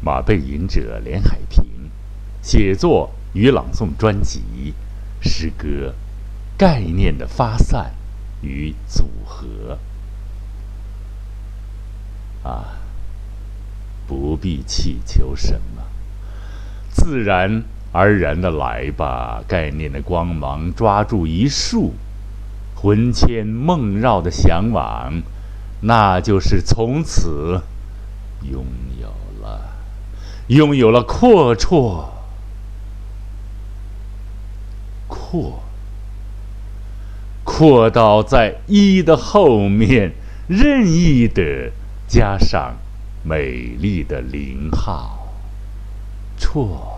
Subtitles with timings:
[0.00, 1.64] 马背吟者连海平
[2.42, 4.72] 写作与朗诵专辑
[5.20, 5.94] 诗歌
[6.56, 7.92] 概念的发散
[8.40, 9.78] 与组合
[12.42, 12.78] 啊，
[14.06, 15.82] 不必祈求什么，
[16.90, 17.62] 自然
[17.92, 19.42] 而然的来吧。
[19.46, 21.94] 概念的光芒抓住一束
[22.76, 25.20] 魂牵梦绕的向往，
[25.80, 27.60] 那就是从此
[28.50, 28.64] 拥
[29.00, 29.12] 有，
[30.48, 32.06] 拥有了阔绰，
[35.06, 35.62] 阔，
[37.44, 40.12] 阔到在一的后面
[40.46, 41.72] 任意的
[42.06, 42.76] 加上
[43.22, 45.28] 美丽的零号，
[46.38, 46.96] 绰。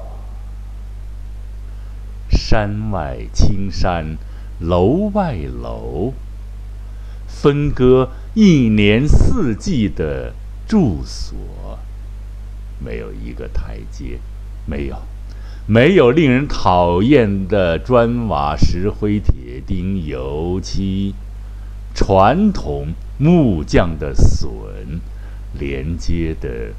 [2.31, 4.17] 山外青山，
[4.61, 6.13] 楼外楼，
[7.27, 10.35] 分割一年四季的
[10.69, 11.37] 住所，
[12.85, 14.19] 没有一个台阶，
[14.67, 14.97] 没有，
[15.67, 21.15] 没有令人讨厌的砖瓦、石灰、铁钉、油漆，
[21.95, 22.89] 传统
[23.19, 25.01] 木匠的榫
[25.59, 26.73] 连接的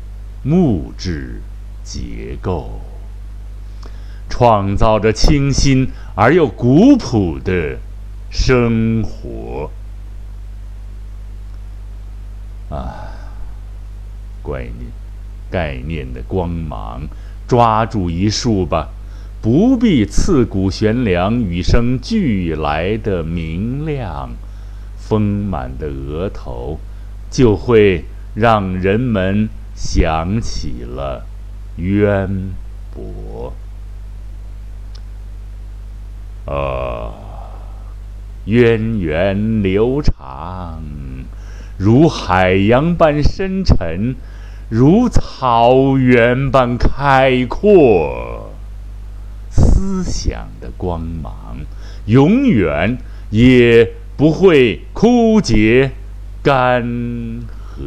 [0.44, 1.42] 木质
[1.84, 2.82] 结构。
[4.30, 7.78] 创造着清新而又古朴的
[8.30, 9.70] 生活
[12.70, 13.12] 啊！
[14.42, 14.86] 怪你，
[15.52, 17.02] 概念的光芒，
[17.48, 18.88] 抓住一束吧，
[19.42, 24.30] 不必刺骨悬梁，与生俱来的明亮，
[24.98, 26.80] 丰满的额头，
[27.30, 31.26] 就会让人们想起了
[31.76, 32.30] 渊
[32.94, 33.54] 博。
[36.46, 37.14] 呃，
[38.46, 40.82] 源流长，
[41.78, 44.16] 如海洋般深沉，
[44.74, 48.54] 如草原般开阔。
[49.50, 51.58] 思想的光芒，
[52.06, 52.98] 永远
[53.32, 55.92] 也不会枯竭
[56.42, 57.82] 干涸。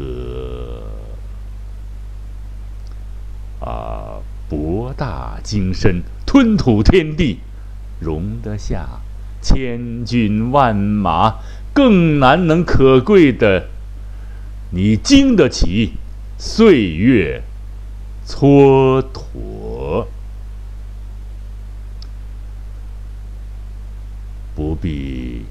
[3.65, 4.21] 啊，
[4.51, 7.39] 博大精深，吞吐天地。
[7.99, 9.01] 容得下
[9.41, 11.37] 千军万马，
[11.73, 13.69] 更难能可贵的，
[14.73, 15.93] 你经得起
[16.37, 17.43] 岁月
[18.27, 20.07] 蹉跎，
[24.55, 25.47] 不必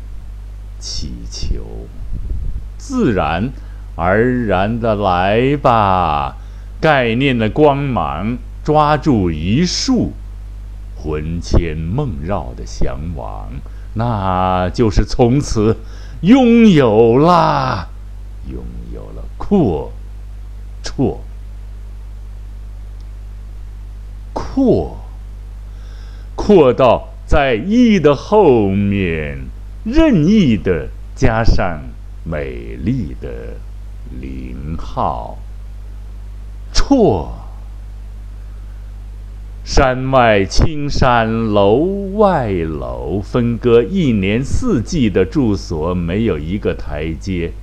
[0.79, 1.87] 祈求，
[2.77, 3.51] 自然
[3.95, 6.35] 而然的来吧。
[6.81, 10.11] 概念的光芒，抓住一束。
[10.97, 13.49] 魂牵梦绕的向往，
[13.95, 15.77] 那就是从此
[16.21, 17.89] 拥有了，
[18.49, 18.63] 拥
[18.93, 19.91] 有了阔
[20.95, 21.17] 绰，
[24.33, 24.97] 阔，
[26.35, 29.39] 阔到在一的后面
[29.83, 31.81] 任意的加上
[32.23, 33.55] 美丽的
[34.21, 35.37] 零号，
[36.73, 37.29] 绰。
[39.65, 41.77] 山外青山楼
[42.17, 47.53] 外楼，分割一年四季的住所，没有一个台阶，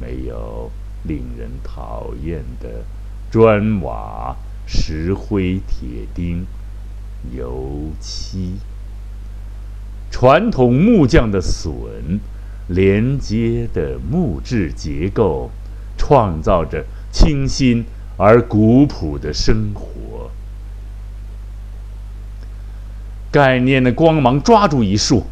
[0.00, 0.70] 没有
[1.04, 2.84] 令人讨厌的
[3.30, 6.46] 砖瓦、石灰、铁钉、
[7.34, 8.56] 油漆，
[10.10, 12.20] 传统木匠的榫
[12.68, 15.50] 连接的木质结构，
[15.96, 17.84] 创造着清新
[18.16, 20.30] 而古朴的生活。
[23.32, 25.24] 概念的光芒抓住一束，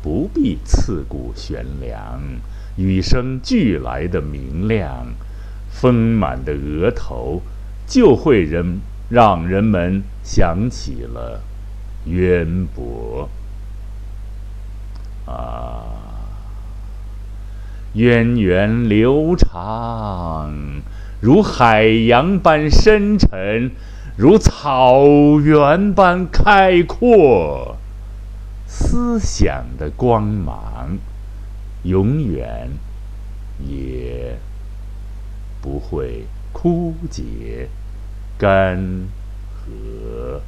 [0.00, 2.20] 不必刺骨悬梁，
[2.76, 5.06] 与生俱来的明亮，
[5.70, 7.42] 丰满的额头，
[7.86, 11.42] 就会人让人们想起了
[12.06, 13.28] 渊博
[15.26, 15.84] 啊，
[17.94, 20.52] 渊源流长，
[21.20, 23.70] 如海洋般深沉。
[24.14, 25.06] 如草
[25.42, 27.78] 原般开阔，
[28.66, 30.98] 思想的光芒
[31.82, 32.70] 永远
[33.58, 34.38] 也
[35.60, 37.68] 不会枯竭
[38.38, 38.78] 干
[39.56, 40.40] 涸。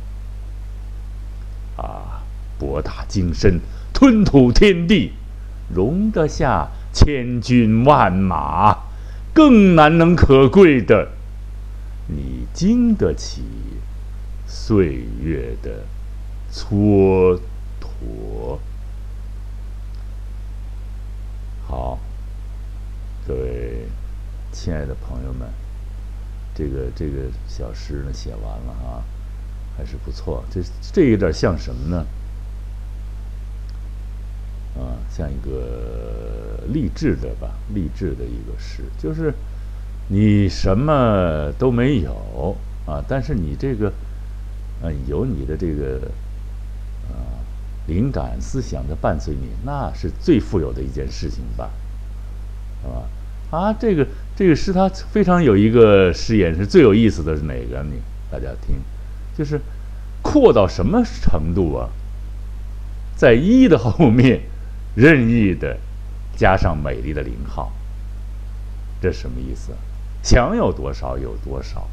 [1.76, 2.22] 啊，
[2.58, 3.60] 博大精深，
[3.92, 5.12] 吞吐天地，
[5.74, 8.84] 容得下千军万马，
[9.32, 11.10] 更难能可贵的。
[12.06, 13.42] 你经得起
[14.46, 15.84] 岁月的
[16.52, 17.40] 蹉
[17.80, 18.58] 跎。
[21.66, 21.98] 好，
[23.26, 23.88] 各位
[24.64, 25.46] 亲爱的朋友们，
[26.54, 29.04] 这个这个小诗呢写完了啊，
[29.76, 30.42] 还是不错。
[30.50, 32.06] 这这有点像什么呢？
[34.74, 39.34] 啊，像一个励志的吧，励志的一个诗，就是
[40.08, 42.56] 你什么都没有
[42.86, 43.92] 啊，但是你这个，
[44.80, 46.10] 嗯，有你的这个，
[47.10, 47.36] 啊，
[47.86, 51.70] 灵感思想的伴随你，那是最富有的一件事情吧，
[52.80, 53.02] 是吧？
[53.50, 54.06] 啊，这个
[54.36, 57.82] 这个诗它非常有一个诗眼是最有意思的是哪个？
[57.84, 58.00] 你
[58.30, 58.76] 大家听，
[59.36, 59.60] 就是
[60.22, 61.88] 阔到什么程度啊？
[63.16, 64.40] 在一的后面。
[64.96, 65.76] 任意的
[66.36, 67.72] 加上美丽的零号，
[69.02, 69.72] 这什么意思？
[70.22, 71.88] 想有多少有多少，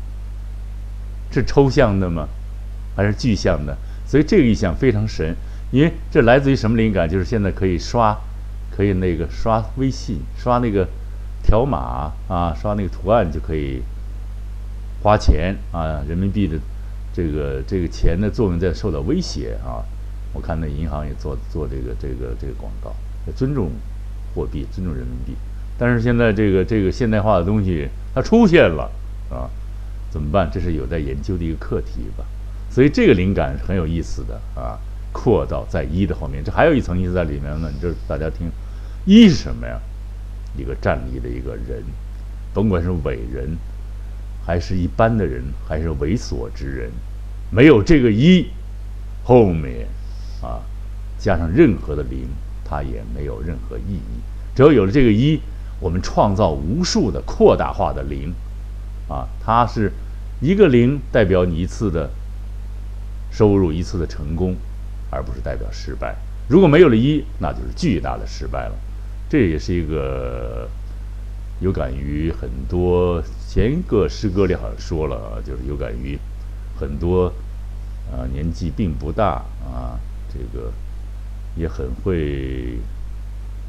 [1.32, 2.28] 是抽象的吗？
[2.96, 3.76] 还是具象的？
[4.06, 5.36] 所以这个意象非常神，
[5.72, 7.10] 因为这来自于什么灵感？
[7.10, 8.16] 就是现在可以刷，
[8.70, 10.88] 可以那个刷微信，刷那个
[11.44, 13.82] 条码啊，刷那个图案就可以
[15.02, 16.58] 花钱啊，人民币的
[17.14, 19.84] 这个这个钱的作用在受到威胁啊。
[20.34, 22.94] 我看那银行也做做这个这个这个广告，
[23.36, 23.70] 尊重
[24.34, 25.34] 货币，尊重人民币。
[25.78, 28.90] 但是现在这个这个现代化的东西它出现了
[29.30, 29.50] 啊，
[30.10, 30.50] 怎么办？
[30.54, 32.24] 这是有待研究的一个课题吧。
[32.70, 34.80] 所以这个灵感是很有意思的啊，
[35.12, 37.70] 扩到在一的后面，这还有一层意思在里面呢。
[37.74, 38.50] 你就大家听，
[39.06, 39.78] 一是什么呀？
[40.58, 41.84] 一个站立的一个人，
[42.54, 43.58] 甭管是伟人，
[44.46, 46.92] 还是一般的人，还是猥琐之人，
[47.50, 48.48] 没有这个一
[49.24, 49.88] 后面。
[50.42, 50.60] 啊，
[51.20, 52.28] 加上任何的零，
[52.66, 54.22] 它也没有任何意义。
[54.56, 55.40] 只要有了这个一，
[55.80, 58.34] 我们创造无数的扩大化的零，
[59.08, 59.92] 啊，它是
[60.40, 62.10] 一个零代表你一次的
[63.32, 64.56] 收入，一次的成功，
[65.12, 66.16] 而不是代表失败。
[66.50, 68.76] 如果没有了一，那就是巨大的失败了。
[69.32, 70.68] 这也是一个
[71.62, 76.20] 有感于很多前一个诗歌里好像说了，就是有感于
[76.78, 77.28] 很多
[78.12, 79.98] 啊年纪并不大啊。
[80.34, 80.70] 这个
[81.56, 82.78] 也很会，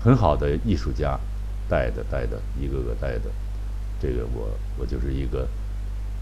[0.03, 1.17] 很好的艺术家
[1.69, 3.31] 带的带的，一个个带的。
[4.01, 4.49] 这个我
[4.79, 5.47] 我就是一个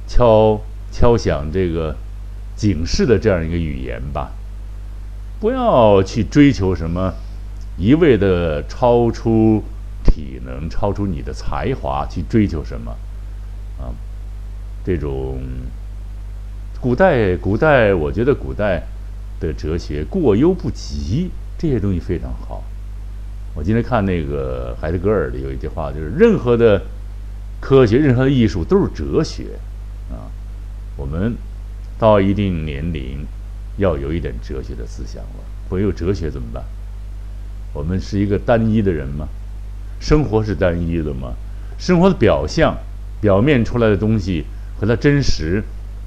[0.06, 0.60] 敲
[0.92, 1.96] 敲响这个
[2.54, 4.32] 警示的这样一个语言吧。
[5.40, 7.14] 不要去追求什么，
[7.76, 9.62] 一味的超出
[10.04, 12.90] 体能、超出你的才华去追求什么
[13.78, 13.94] 啊？
[14.84, 15.40] 这种
[16.80, 18.82] 古代古代，我觉得古代。
[19.40, 22.62] 的哲学过犹不及，这些东西非常好。
[23.54, 26.82] 我今天看那个海德格尔的有一句话，就是任何的
[27.58, 29.58] 科学、任何的艺术都是哲学
[30.10, 30.28] 啊。
[30.94, 31.34] 我们
[31.98, 33.26] 到一定年龄
[33.78, 35.40] 要有一点哲学的思想了，
[35.70, 36.62] 没有哲学怎么办？
[37.72, 39.28] 我们是一个单一的人吗？
[40.00, 41.34] 生活是单一的吗？
[41.78, 42.76] 生活的表象、
[43.20, 44.44] 表面出来的东西
[44.78, 45.62] 和它真实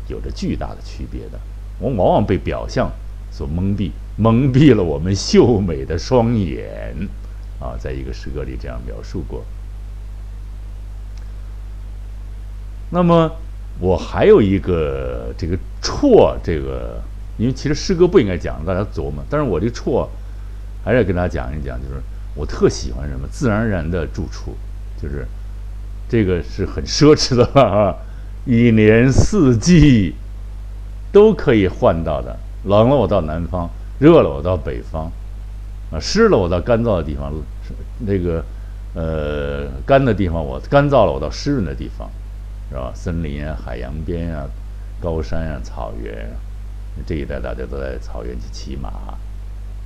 [0.08, 1.40] 有着巨大的区别的。
[1.80, 2.92] 我们往往被表象。
[3.36, 6.96] 所蒙蔽，蒙蔽了我们秀美的双眼，
[7.60, 9.44] 啊，在一个诗歌里这样描述过。
[12.92, 13.32] 那么
[13.80, 17.02] 我还有一个这个绰，这个
[17.40, 19.26] 因为其实诗歌不应该讲，大家琢磨。
[19.32, 20.08] 但是我这绰
[20.84, 22.02] 还是要跟大家讲一讲，就是
[22.36, 24.56] 我特喜欢什么自然而然的住处，
[25.02, 25.26] 就是
[26.10, 27.96] 这个是很奢侈的了啊，
[28.46, 30.16] 一年四季
[31.12, 32.38] 都可以换到的。
[32.66, 33.70] 冷了我到南方，
[34.00, 35.12] 热了我到北方，
[35.92, 37.32] 啊，湿了我到干燥的地方，
[38.00, 38.44] 那个，
[38.94, 42.10] 呃，干的地方我干燥了我到湿润的地方，
[42.70, 42.92] 是吧？
[42.96, 44.46] 森林啊，海洋边啊，
[45.02, 46.30] 高山啊，草原，
[47.06, 48.90] 这一带大家都在草原去骑马，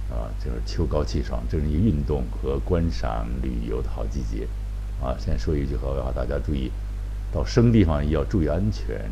[0.09, 4.47] 啊，就是秋高气爽，这是一个运动和观赏旅游的好季节，
[5.01, 6.71] 啊，先说一句话，大家注意，
[7.31, 9.09] 到生地方要注意安全，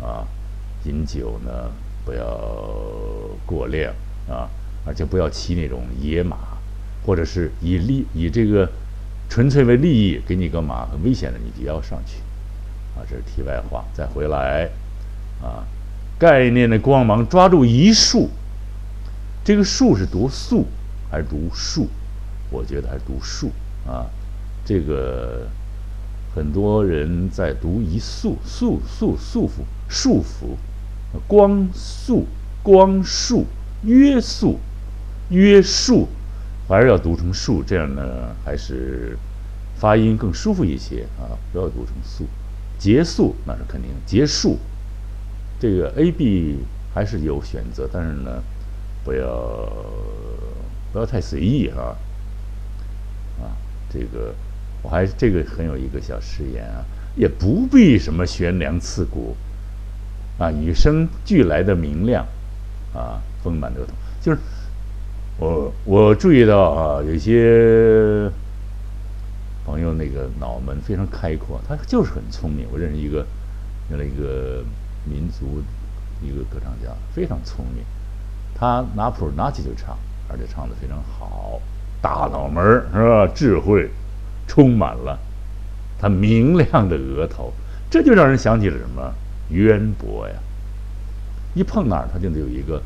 [0.00, 0.26] 啊，
[0.84, 1.70] 饮酒呢。
[2.06, 2.24] 不要
[3.44, 3.92] 过量
[4.28, 4.48] 啊，
[4.86, 6.36] 而且不要骑那种野马，
[7.04, 8.70] 或者是以利以这个
[9.28, 12.18] 纯粹为利益给你个马很危险的，你就要上去
[12.96, 13.02] 啊。
[13.10, 14.68] 这是题外话，再回来
[15.42, 15.66] 啊。
[16.16, 18.30] 概念的光芒抓住一束，
[19.46, 20.66] 这个树是读素
[21.08, 21.86] 还是读树？
[22.50, 23.52] 我觉得还是读树
[23.86, 24.04] 啊。
[24.64, 25.46] 这个
[26.34, 30.56] 很多人在读一束束束束缚束缚。
[31.28, 32.26] 光速、
[32.60, 33.46] 光束、
[33.84, 34.58] 约束、
[35.30, 36.08] 约束，
[36.68, 39.16] 还是要读成数，这样呢，还是
[39.76, 41.38] 发音更舒服一些啊！
[41.52, 42.26] 不要读成素，
[42.78, 44.58] 结束那是肯定，结束
[45.60, 46.58] 这个 A、B
[46.92, 48.42] 还是有选择，但是呢，
[49.06, 49.72] 不要
[50.92, 51.94] 不要太随意啊！
[53.38, 53.54] 啊，
[53.88, 54.34] 这个
[54.82, 56.84] 我还这个很有一个小誓言啊，
[57.14, 59.36] 也不必什么悬梁刺股，
[60.40, 62.26] 啊，与生俱来的明亮，
[62.92, 63.80] 啊，丰满的，
[64.20, 64.38] 就是
[65.38, 68.28] 我我注意到啊，有些
[69.64, 72.66] 朋友那个脑门非常开阔，他就是很聪明。
[72.72, 73.24] 我认识一个
[73.88, 74.64] 原来一个
[75.04, 75.62] 民族
[76.20, 77.84] 一个歌唱家，非常聪明，
[78.58, 79.96] 他拿谱拿起就唱，
[80.28, 81.60] 而且唱的非常好，
[82.00, 83.26] 大脑门是吧？
[83.34, 83.90] 智慧
[84.46, 85.18] 充满了。
[85.98, 87.52] 他明亮的额头，
[87.90, 89.12] 这就让人想起了什么
[89.48, 90.34] 渊博呀！
[91.54, 92.76] 一碰哪儿，他就得有一个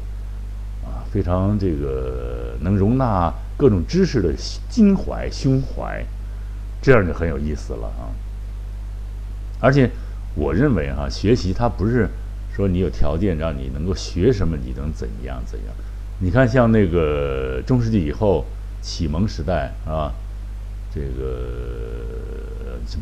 [0.85, 4.33] 啊，非常这个能容纳各种知识的
[4.69, 6.05] 襟怀胸怀，
[6.81, 8.15] 这样就很有意思了啊！
[9.61, 9.91] 而且
[10.37, 12.09] 我认为哈，学习它不是
[12.61, 15.75] 说你有条件让你能够学什么，你能怎样怎样？
[16.19, 18.45] 你看，像那个中世纪以后
[18.83, 20.13] 启蒙时代啊，
[20.95, 21.81] 这个。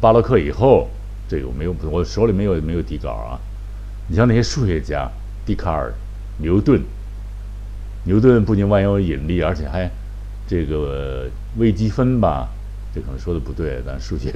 [0.00, 0.86] 巴洛克以后，
[1.28, 3.40] 这个我没有，我手里没有没有底稿啊。
[4.06, 5.10] 你像那些数学家，
[5.46, 5.94] 笛卡尔、
[6.38, 6.82] 牛顿，
[8.04, 9.88] 牛顿不仅万有引力，而且还
[10.46, 12.48] 这个微积分吧？
[12.94, 14.30] 这可能说的不对，但数学。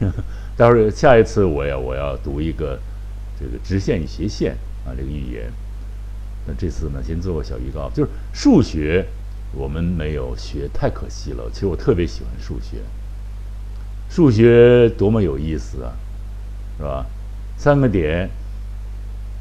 [0.56, 2.78] 待会儿下一次我要我要读一个
[3.38, 4.52] 这个直线与斜线
[4.84, 5.50] 啊这个语言。
[6.46, 9.04] 那这次呢，先做个小预告，就是数学
[9.52, 11.50] 我们没有学，太可惜了。
[11.52, 12.76] 其实我特别喜欢数学。
[14.08, 15.92] 数学多么有意思啊，
[16.78, 17.04] 是吧？
[17.58, 18.30] 三个点，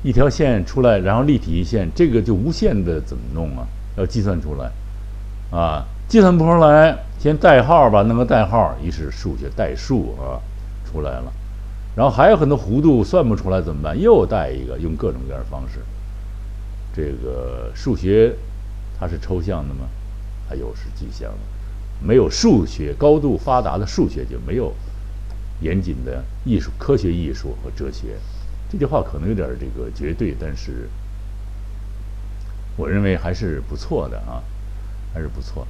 [0.03, 3.67] 一条线出来，然后立体一线，这个就无限的怎么弄啊？
[3.97, 4.71] 要计算出来，
[5.55, 10.41] 啊，计算不出来，先代号吧，弄个代号，于是数学代数啊
[10.83, 11.31] 出来了。
[11.95, 13.99] 然后还有很多弧度算不出来怎么办？
[13.99, 15.79] 又带一个，用各种各样的方式。
[16.93, 18.35] 这个数学
[18.99, 19.87] 它是抽象的吗？
[20.49, 21.37] 它又是具象的。
[22.05, 24.73] 没有数学高度发达的数学，就没有
[25.61, 28.17] 严谨的艺术、科学艺术和哲学。
[28.69, 30.89] 这句话可能有点这个绝对，但是
[32.75, 34.43] 我认为还是不错的啊，
[35.13, 35.65] 还是不错。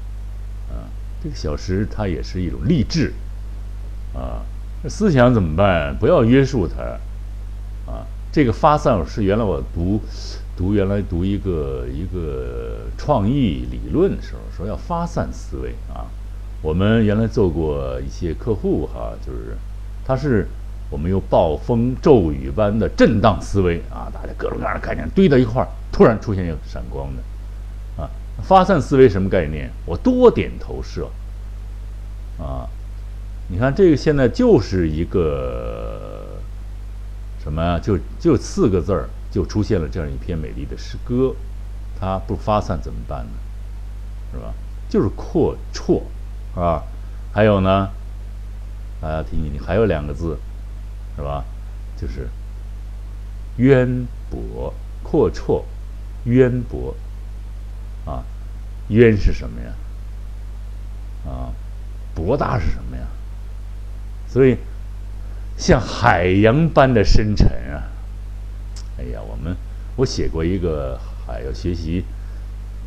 [0.72, 0.90] 啊，
[1.22, 3.14] 这个小时它也是一种励志。
[4.90, 5.96] 思想怎么办？
[5.98, 6.82] 不要约束它
[7.92, 8.06] 啊。
[8.32, 10.02] 这个发散是原来我读
[10.58, 16.06] 读原来读一个一个创意理论的时候说要发散思维啊。
[16.62, 19.56] 我们原来做过一些客户哈，就是
[20.06, 20.48] 他是
[20.90, 28.10] 我们用暴风骤雨般的震荡思维啊，大家各种各样的概念堆到一块儿，突然出现一个闪光的啊。
[28.44, 29.70] 发散思维什么概念？
[29.86, 31.08] 我多点投射
[32.38, 32.68] 啊。
[33.48, 36.40] 你看这个现在就是一个
[37.44, 37.80] 什么呀？
[37.80, 41.36] 就就四个字儿，就出现了这样一篇美丽的诗歌。
[42.00, 43.32] 它不发散怎么办呢？
[44.34, 44.54] 是吧？
[44.90, 46.02] 就是阔绰。
[46.56, 46.84] 啊，
[47.32, 47.90] 还有呢，
[49.00, 50.38] 大家听听，还有两个字，
[51.16, 51.46] 是吧？
[51.96, 52.28] 就是
[53.58, 54.74] 渊博、
[55.04, 55.64] 阔绰、
[56.24, 56.96] 渊博。
[58.06, 58.24] 啊，
[58.90, 59.72] 渊是什么呀？
[61.26, 61.54] 啊，
[62.14, 63.04] 博大是什么呀？
[64.36, 64.58] 所以
[65.56, 67.88] 像海洋般的深沉啊！
[69.00, 69.56] 哎呀，我们
[69.96, 72.04] 我写过一个，还要学习。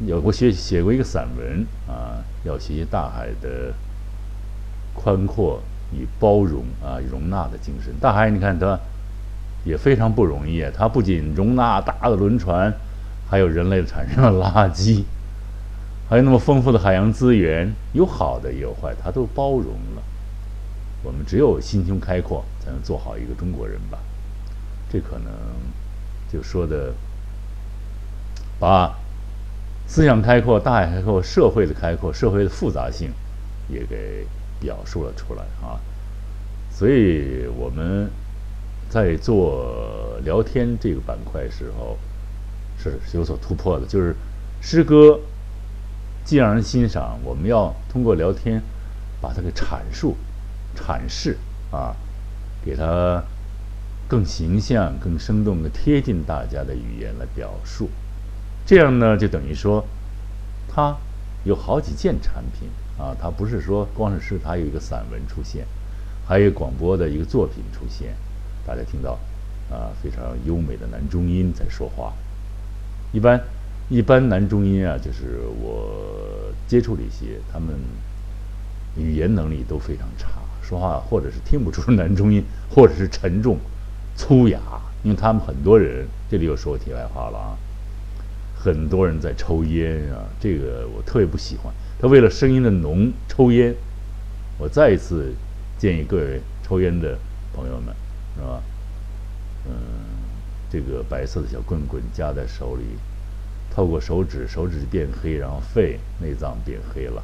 [0.07, 3.73] 有过写写过一个散文啊，要学习大海的
[4.93, 7.95] 宽阔与包容啊，容纳的精神。
[7.99, 8.78] 大海，你看它
[9.64, 12.71] 也非常不容易啊，它不仅容纳大的轮船，
[13.31, 15.02] 还有人类产生的垃圾，
[16.11, 20.02] 还有那么丰富的海洋资源，有好的也有坏，它都包容了。
[21.02, 23.99] 我们只有心胸开阔，才能做好一个中国人吧。
[24.90, 25.33] 这可能
[26.33, 26.95] 就说的
[28.59, 28.95] 把。
[29.90, 33.11] 思想开阔，大海开阔，社会的开阔，社会的复杂性，
[33.71, 34.26] 也给
[34.61, 35.81] 表述了出来啊。
[36.71, 38.11] 所以我们
[38.90, 41.97] 在做聊天这个板块时候
[42.78, 44.14] 是有所突破的，就是
[44.61, 45.19] 诗歌
[46.23, 48.62] 既让人欣赏，我们要通过聊天
[49.23, 50.14] 把它给阐述、
[50.79, 51.37] 阐释
[51.73, 51.97] 啊，
[52.65, 53.23] 给它
[54.07, 57.91] 更形象、更生动的贴近大家的语言来表述。
[58.65, 59.85] 这样呢，就等于说，
[60.69, 60.97] 它
[61.45, 62.69] 有好几件产品
[62.99, 65.67] 啊，它不是说光是，它有一个散文出现，
[66.27, 68.15] 还有广播的一个作品出现，
[68.67, 69.19] 大家听到
[69.71, 72.13] 啊非常优美的男中音在说话。
[73.13, 73.41] 一般
[73.89, 77.75] 一般男中音啊，就是我接触了一些，他们
[78.97, 80.29] 语言能力都非常差，
[80.69, 83.57] 说话或者是听不出男中音，或者是沉重
[84.15, 84.61] 粗哑，
[85.03, 87.57] 因为他们很多人，这里又说题外话了啊。
[88.55, 91.73] 很多人在抽烟啊，这个我特别不喜欢。
[91.99, 93.75] 他为了声音的浓抽烟，
[94.59, 95.33] 我再一次
[95.79, 97.17] 建议各位抽烟的
[97.55, 97.95] 朋友们，
[98.37, 98.61] 是吧？
[99.67, 99.73] 嗯
[100.71, 102.83] 这个白色的小棍棍夹在手里，
[103.75, 107.23] 透过手指，手指变黑，然后肺内脏变黑了，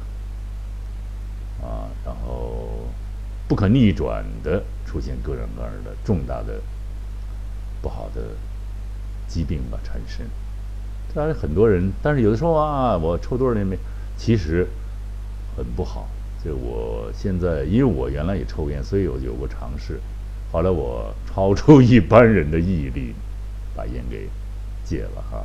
[1.61, 2.87] 啊，然后
[3.47, 6.61] 不可逆转的出现各种各样的重大的
[7.81, 8.21] 不好的
[9.27, 10.25] 疾病吧产生。
[11.13, 13.77] 当然很多人，但是有的时候啊，我抽多少年没，
[14.17, 14.67] 其实
[15.55, 16.07] 很不好。
[16.43, 19.99] 就我现在，因为我原来也抽烟，所以我有过尝试。
[20.51, 23.13] 后来我超出一般人的毅力。
[23.77, 24.29] 把烟给
[24.85, 25.43] 戒了哈，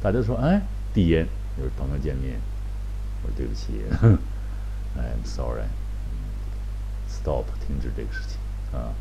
[0.00, 0.62] 大家说哎，
[0.94, 1.26] 递烟
[1.58, 2.38] 就是朋友见面，
[3.24, 3.82] 我说对不起，
[4.96, 5.64] I'm sorry
[7.24, 8.38] stop 停止这个事情
[8.78, 8.92] 啊。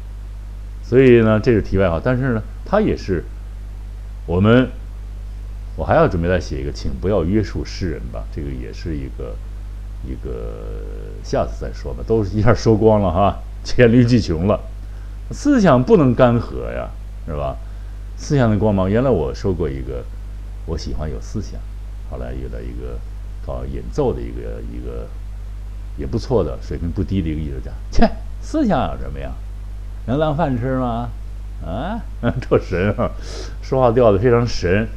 [0.81, 3.23] 所以呢，这是题外话，但是呢，它也是
[4.25, 4.69] 我们，
[5.75, 9.35] 我还要准备再写一个，请不要约束世人吧，这个也是一个
[10.05, 10.83] 一个，
[11.23, 14.59] 下次再说吧，都一下说光了哈，黔驴技穷了，
[15.31, 16.89] 思想不能干涸呀，
[17.25, 17.57] 是吧？
[18.15, 18.89] 思想的光芒。
[18.89, 20.03] 原来我说过一个，
[20.65, 21.59] 我喜欢有思想。
[22.11, 22.99] 后来遇到一个
[23.45, 25.07] 搞演奏的一个一个
[25.97, 27.71] 也不错的、水平不低的一个艺术家。
[27.91, 28.09] 切，
[28.41, 29.31] 思想有什么呀？
[30.07, 31.09] 能当饭吃吗？
[31.65, 32.01] 啊，
[32.41, 33.11] 特神啊！
[33.61, 34.87] 说话调子非常神。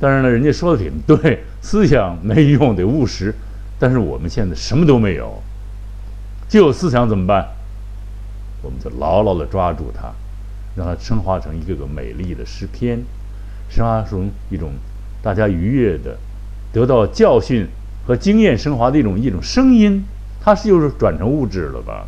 [0.00, 3.34] 但是呢，人家说的挺对，思想没用，得务实。
[3.78, 5.42] 但是我们现在什么都没有，
[6.48, 7.48] 就有思想怎么办？
[8.62, 10.12] 我们就牢牢地抓住它。
[10.76, 13.02] 让它升华成一个个美丽的诗篇，
[13.68, 14.70] 升华成一种
[15.20, 16.16] 大家愉悦的、
[16.72, 17.66] 得到教训
[18.06, 20.04] 和经验升华的一种一种声音，
[20.48, 22.06] 它是又是转成物质了吧？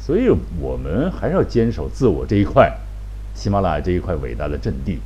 [0.00, 2.74] 所以我们还是要坚守自我这一块，
[3.34, 5.00] 喜马拉雅这一块伟大的阵地，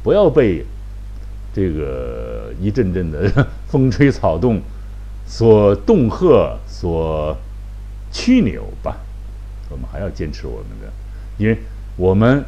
[0.00, 0.64] 不要被
[1.52, 3.28] 这个一阵阵的
[3.66, 4.60] 风吹草动
[5.26, 7.36] 所恫吓、所
[8.12, 8.98] 驱扭吧。
[9.68, 10.92] 我们还要坚持我们的，
[11.38, 11.58] 因为。
[11.96, 12.44] 我们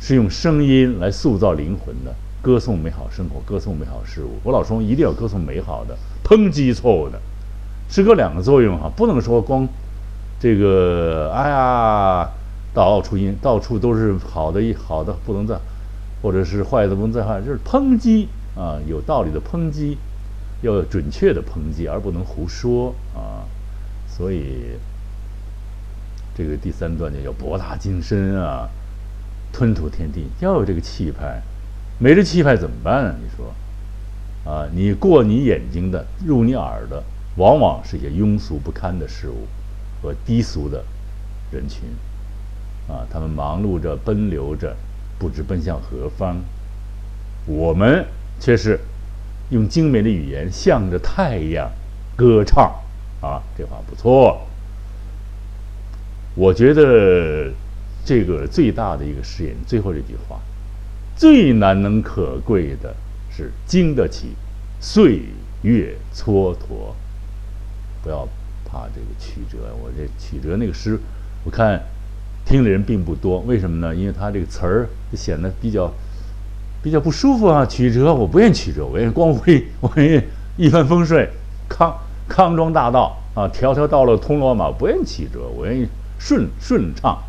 [0.00, 4.40] 是用声音来塑造灵魂的，歌颂美好生活，歌颂美好事物。
[4.42, 7.20] 我老说一定要歌颂美好的，抨击错误的。
[7.88, 9.68] 诗歌两个作用哈，不能说光
[10.40, 12.28] 这个哎呀
[12.72, 15.56] 到处音到处都是好的，一好的不能再，
[16.22, 19.98] 或者是坏的不能再坏，就是抨击啊，有道理的抨击，
[20.62, 23.46] 要准确的抨击，而不能胡说啊。
[24.06, 24.78] 所以。
[26.36, 28.68] 这个第三段就叫博大精深啊，
[29.52, 31.40] 吞吐天地，要有这个气派，
[31.96, 33.14] 没这气派怎么办啊？
[33.22, 33.54] 你说，
[34.52, 37.00] 啊，你过你眼睛的，入你耳的，
[37.36, 39.48] 往往是一些庸俗不堪的事物
[40.00, 40.84] 和低俗的
[41.50, 41.82] 人群，
[42.88, 44.76] 啊，他们忙碌着，奔流着，
[45.18, 46.36] 不知奔向何方，
[47.46, 48.06] 我们
[48.38, 48.78] 却是
[49.50, 51.70] 用精美的语言向着太阳
[52.14, 52.72] 歌唱，
[53.20, 54.46] 啊，这话不错。
[56.36, 57.52] 我觉得
[58.04, 60.40] 这个最大的一个试验，最后这句话，
[61.16, 62.94] 最难能可贵的
[63.30, 64.34] 是经得起
[64.80, 65.22] 岁
[65.62, 66.94] 月蹉跎。
[68.04, 68.28] 不要
[68.64, 71.00] 怕这个曲折，我这曲折那个诗，
[71.44, 71.82] 我看
[72.44, 73.40] 听的人并不多。
[73.40, 73.94] 为什么呢？
[73.94, 75.90] 因为他这个词儿显得比较
[76.82, 77.64] 比较不舒服啊。
[77.64, 80.22] 曲折，我不愿意曲折，我愿意光辉， 我愿意
[80.56, 81.26] 一帆风顺，
[81.68, 85.88] 康康庄大道啊，条条道路通罗马，不愿意曲折，我愿意。
[86.16, 87.22] 顺顺畅，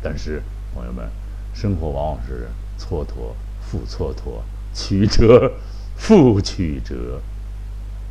[0.00, 0.42] 但是
[0.74, 1.06] 朋友们，
[1.52, 4.40] 生活往往是蹉跎复蹉跎，
[4.72, 5.52] 曲折
[5.96, 7.20] 复曲折，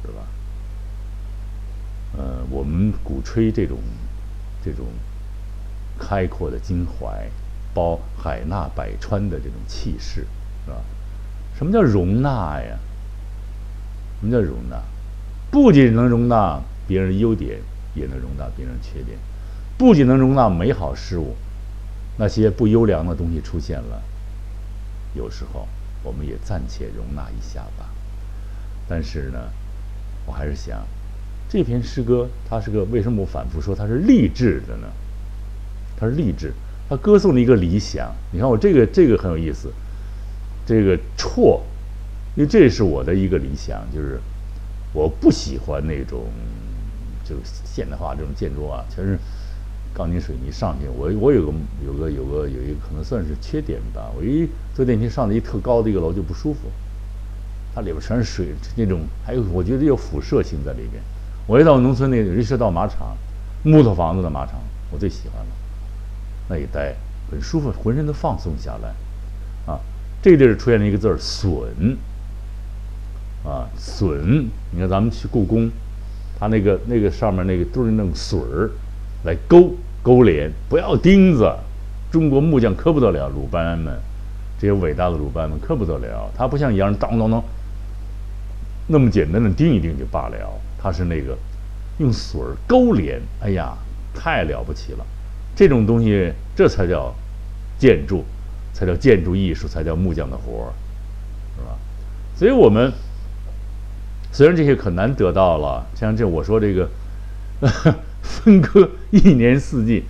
[0.04, 0.22] 是吧？
[2.18, 3.78] 呃，我们鼓吹这种
[4.64, 4.86] 这种
[6.00, 7.30] 开阔的襟怀，
[7.74, 10.28] 包海纳百川的这种气势，
[10.66, 10.78] 是吧？
[11.58, 12.78] 什么叫容纳呀？
[14.20, 14.82] 什么叫容纳？
[15.50, 17.60] 不仅能容纳别人优点。
[17.94, 19.20] 也能容纳别人缺点，
[19.78, 21.36] 不仅能容纳美好事物，
[22.18, 24.02] 那些不优良的东西出现了，
[25.14, 25.68] 有时候
[26.04, 27.90] 我们也暂且容纳一下吧。
[28.88, 29.40] 但是呢，
[30.26, 30.88] 我还是想，
[31.52, 34.88] 这篇诗歌它是个为什么我反复说它是励志的呢？
[35.98, 36.54] 它是励志，
[36.88, 38.10] 它歌颂了一个理想。
[38.32, 39.70] 你看我这个这个很有意思，
[40.66, 41.60] 这个辍，
[42.38, 44.18] 因为这是我的一个理想，就是
[44.94, 46.24] 我不喜欢那种。
[47.24, 49.18] 就现代化这种建筑啊，全是
[49.94, 50.88] 钢筋水泥上去。
[50.88, 51.54] 我我有个
[51.86, 54.10] 有个有个有一个可能算是缺点吧。
[54.18, 56.62] 我一坐电梯上的一特高的一个楼就不舒服，
[57.76, 61.02] 它里边全是水那种，还有我觉得有辐射性在里边。
[61.48, 63.16] 我一到农村那个一说到马场，
[63.64, 64.56] 木头房子的马场，
[64.92, 65.48] 我最喜欢了，
[66.48, 66.96] 那一待
[67.30, 68.94] 很舒服，浑身都放松下来。
[69.72, 69.80] 啊，
[70.22, 71.98] 这地儿出现了一个字儿“损”，
[73.46, 74.50] 啊，损。
[74.72, 75.70] 你看咱们去故宫。
[76.40, 78.72] 它那个那个上面那个都是那种水儿，
[79.26, 81.54] 来勾勾连，不要钉子，
[82.12, 83.94] 中国木匠可不得了，鲁班们，
[84.60, 86.32] 这些伟大的鲁班们可不得了。
[86.36, 87.44] 他不像洋人当当当，
[88.88, 91.38] 那么简单的钉一钉就罢了，他是那个
[92.00, 93.78] 用水勾连，哎呀，
[94.14, 95.06] 太了不起了。
[95.56, 97.14] 这种东西，这才叫
[97.78, 98.26] 建筑，
[98.74, 100.74] 才叫建筑艺术，才叫木匠的活儿，
[101.56, 101.78] 是吧？
[102.36, 102.92] 所以我们
[104.32, 106.90] 虽然这些可难得到了，像这我说这个
[108.24, 110.06] 分割一年四季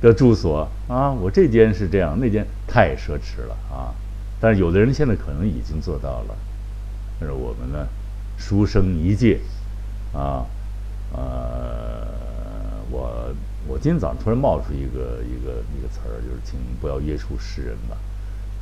[0.00, 3.92] 的住所啊，我这间是这样，那间太奢侈了啊。
[4.40, 6.36] 但是有的人现在可能已经做到了，
[7.18, 7.86] 但是我们呢，
[8.38, 9.40] 书生一介
[10.16, 10.46] 啊，
[11.12, 12.06] 呃，
[12.90, 13.34] 我。
[13.68, 17.96] 我今天早上突然冒出一个一个一个词儿，就是请不要约束世人吧，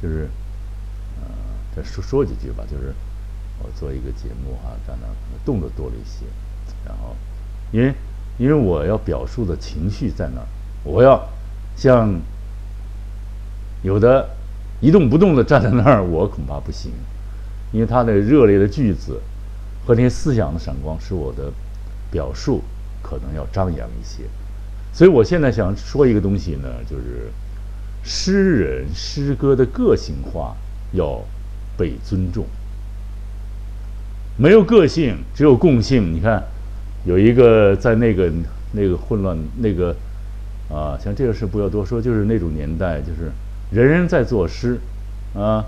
[0.00, 0.30] 就是，
[1.20, 1.28] 呃，
[1.76, 2.94] 再说说几句吧，就是
[3.62, 6.24] 我做一个节目哈，站那可能动作多了一些，
[6.86, 7.14] 然后，
[7.70, 7.92] 因为
[8.38, 10.46] 因为我要表述的情绪在那儿，
[10.84, 11.22] 我要
[11.76, 12.18] 像
[13.82, 14.26] 有的
[14.80, 16.90] 一动不动的站在那儿，我恐怕不行，
[17.72, 19.20] 因为他的热烈的句子
[19.84, 21.52] 和那些思想的闪光，使我的
[22.10, 22.62] 表述
[23.02, 24.24] 可能要张扬一些。
[24.92, 27.30] 所以我现在想说一个东西呢，就是
[28.02, 30.56] 诗人诗歌的个性化
[30.92, 31.20] 要
[31.76, 32.46] 被尊重。
[34.36, 36.12] 没有个性，只有共性。
[36.12, 36.42] 你看，
[37.04, 38.32] 有一个在那个
[38.72, 39.94] 那个混乱那个
[40.68, 43.30] 啊，像这个事不要多说，就是那种年代，就是
[43.70, 44.78] 人人在作诗
[45.34, 45.64] 啊，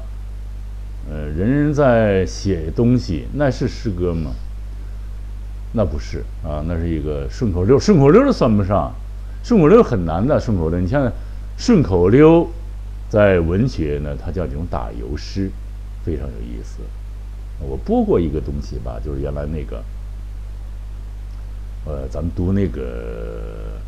[1.09, 4.33] 呃，人人在写东西，那是诗歌吗？
[5.73, 8.93] 那不是啊，那是一个顺口溜，顺口溜都算不上。
[9.45, 11.13] 顺口溜很难的，顺口溜，你像
[11.57, 12.49] 顺口溜，
[13.09, 15.51] 在文学呢，它叫这种打油诗，
[16.05, 16.79] 非常有意思。
[17.61, 19.85] 我播过一个东西吧，就是原来那个，
[21.85, 23.79] 呃，咱们读那个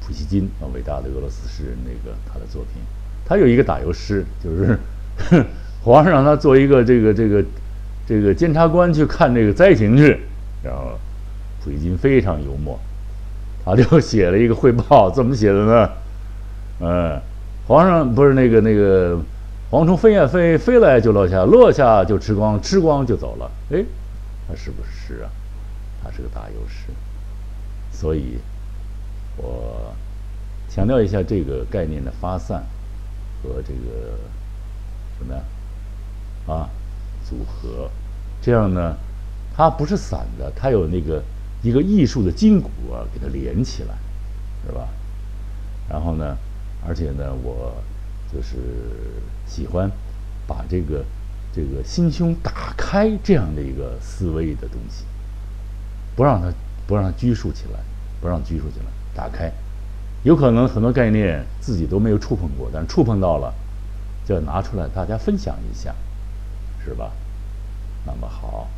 [0.00, 2.80] 普希金啊，伟大的俄罗斯诗人那个他的作品，
[3.26, 4.78] 他有一个打油诗，就是
[5.84, 7.44] 皇上让他做一个这个这个
[8.06, 10.18] 这个监察官去看这个灾情去，
[10.62, 10.98] 然后
[11.62, 12.78] 普希金非常幽默。
[13.64, 15.90] 他，就写了一个汇报，怎么写的呢？
[16.80, 17.20] 嗯，
[17.66, 19.18] 皇上不是那个那个
[19.70, 23.50] 蝗虫飞呀飞，飞来就落下，落下就吃光，吃光就走了。
[23.70, 23.84] 哎，
[24.48, 25.28] 他是不是诗啊？
[26.02, 26.92] 他是个大优势。
[27.90, 28.38] 所以，
[29.36, 29.94] 我
[30.68, 32.62] 强调一下这个概念的发散
[33.42, 34.18] 和这个
[35.18, 35.40] 什么呀？
[36.46, 36.68] 啊，
[37.28, 37.90] 组合，
[38.42, 38.96] 这样呢，
[39.56, 41.22] 它不是散的，它有那个。
[41.62, 43.94] 一个艺术的筋骨啊，给它连起来，
[44.66, 44.86] 是吧？
[45.88, 46.36] 然后呢，
[46.86, 47.72] 而且呢，我
[48.30, 48.56] 就是
[49.46, 49.90] 喜欢
[50.46, 51.02] 把这个
[51.54, 55.06] 这个心胸打开这样的一个思维的东西，
[56.14, 56.52] 不让它
[56.86, 57.80] 不让它拘束起来，
[58.20, 59.50] 不让拘束起来，打开。
[60.22, 63.50] 有可能很多概念自己都没有触碰过，但是触碰到了，
[64.26, 65.94] 就要拿出来大家分享一下，
[66.84, 67.12] 是吧？
[68.04, 68.68] 那么好。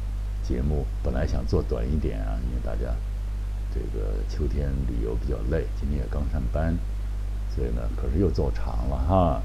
[0.42, 2.94] 节目本来想做短一点啊，因为大家
[3.74, 6.72] 这个秋天旅游比较累，今天也刚上班，
[7.50, 9.42] 所以呢，可是又做长了哈。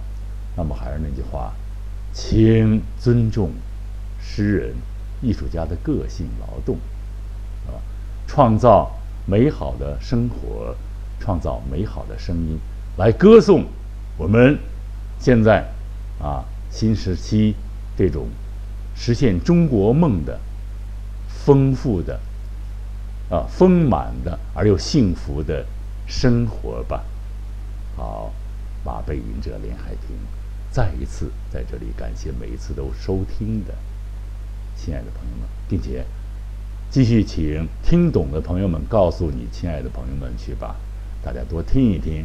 [0.56, 1.54] 那么还是那句话，
[2.14, 3.50] 请尊重
[4.20, 4.76] 诗人、
[5.24, 6.76] 艺术家的个性劳动，
[7.66, 7.82] 啊，
[8.28, 8.92] 创造
[9.26, 10.76] 美好的生活，
[11.20, 12.60] 创造美好的声音，
[12.98, 13.66] 来歌颂
[14.20, 14.60] 我们
[15.20, 15.66] 现在
[16.22, 17.56] 啊新时期
[17.98, 18.28] 这种
[19.02, 20.40] 实现中国梦的。
[21.44, 22.20] 丰富的，
[23.32, 25.66] 啊，丰满的而又幸福的
[26.06, 27.04] 生活吧。
[27.98, 28.32] 好，
[28.86, 30.16] 马背吟者林海平，
[30.70, 33.74] 再一次在这里感谢每一次都收听的
[34.76, 36.06] 亲爱的朋友们，并且
[36.92, 40.76] 继续请听懂的朋友们告诉你亲爱的朋友们去吧，
[41.24, 42.24] 大家多听一听，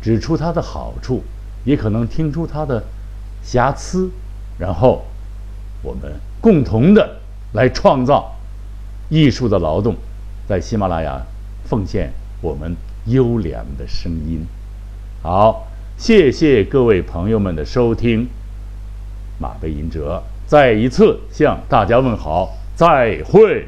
[0.00, 1.22] 指出它的好处，
[1.66, 2.82] 也可能听出它的
[3.42, 4.10] 瑕疵，
[4.58, 5.04] 然后
[5.84, 7.18] 我们共同的
[7.52, 8.32] 来创造。
[9.10, 9.94] 艺术的劳动，
[10.48, 11.20] 在喜马拉雅
[11.66, 14.44] 奉献我们优良的声音。
[15.22, 15.68] 好，
[15.98, 18.26] 谢谢各位朋友们的收听。
[19.38, 23.66] 马背吟者再一次向大家问好，再会。